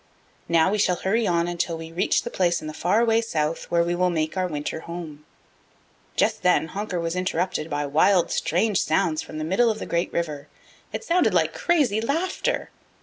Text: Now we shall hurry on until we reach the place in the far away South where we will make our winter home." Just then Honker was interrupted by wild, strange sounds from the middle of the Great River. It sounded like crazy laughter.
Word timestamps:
Now 0.49 0.71
we 0.71 0.79
shall 0.79 0.95
hurry 0.95 1.27
on 1.27 1.47
until 1.47 1.77
we 1.77 1.91
reach 1.91 2.23
the 2.23 2.31
place 2.31 2.59
in 2.59 2.65
the 2.65 2.73
far 2.73 3.01
away 3.01 3.21
South 3.21 3.65
where 3.69 3.83
we 3.83 3.93
will 3.93 4.09
make 4.09 4.35
our 4.35 4.47
winter 4.47 4.79
home." 4.79 5.27
Just 6.15 6.41
then 6.41 6.69
Honker 6.69 6.99
was 6.99 7.15
interrupted 7.15 7.69
by 7.69 7.85
wild, 7.85 8.31
strange 8.31 8.81
sounds 8.81 9.21
from 9.21 9.37
the 9.37 9.43
middle 9.43 9.69
of 9.69 9.77
the 9.77 9.85
Great 9.85 10.11
River. 10.11 10.47
It 10.91 11.03
sounded 11.03 11.35
like 11.35 11.53
crazy 11.53 12.01
laughter. 12.01 12.71